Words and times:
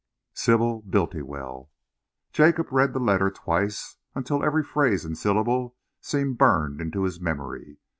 Sybil 0.33 0.81
Bultiwell. 0.81 1.69
Jacob 2.33 2.71
read 2.71 2.93
the 2.93 2.99
letter 2.99 3.29
twice, 3.29 3.97
until 4.15 4.43
every 4.43 4.63
phrase 4.63 5.05
and 5.05 5.15
syllable 5.15 5.75
seemed 5.99 6.39
burned 6.39 6.81
into 6.81 7.03
his 7.03 7.19
memory. 7.21 7.77